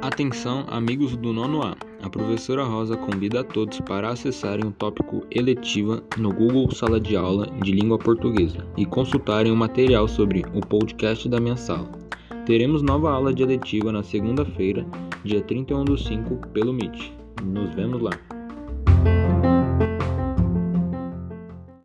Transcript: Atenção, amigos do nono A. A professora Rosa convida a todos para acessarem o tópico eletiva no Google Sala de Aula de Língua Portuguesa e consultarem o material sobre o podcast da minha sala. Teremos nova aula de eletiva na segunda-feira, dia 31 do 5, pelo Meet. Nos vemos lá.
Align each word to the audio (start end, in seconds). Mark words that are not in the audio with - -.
Atenção, 0.00 0.64
amigos 0.68 1.16
do 1.16 1.32
nono 1.32 1.60
A. 1.62 1.76
A 2.02 2.08
professora 2.08 2.62
Rosa 2.62 2.96
convida 2.96 3.40
a 3.40 3.44
todos 3.44 3.80
para 3.80 4.10
acessarem 4.10 4.64
o 4.64 4.70
tópico 4.70 5.26
eletiva 5.28 6.00
no 6.16 6.32
Google 6.32 6.70
Sala 6.70 7.00
de 7.00 7.16
Aula 7.16 7.48
de 7.64 7.72
Língua 7.72 7.98
Portuguesa 7.98 8.64
e 8.76 8.86
consultarem 8.86 9.50
o 9.50 9.56
material 9.56 10.06
sobre 10.06 10.44
o 10.54 10.60
podcast 10.60 11.28
da 11.28 11.40
minha 11.40 11.56
sala. 11.56 11.90
Teremos 12.46 12.80
nova 12.80 13.10
aula 13.10 13.34
de 13.34 13.42
eletiva 13.42 13.90
na 13.90 14.04
segunda-feira, 14.04 14.86
dia 15.24 15.42
31 15.42 15.84
do 15.84 15.98
5, 15.98 16.48
pelo 16.52 16.72
Meet. 16.72 17.12
Nos 17.42 17.74
vemos 17.74 18.00
lá. 18.00 18.37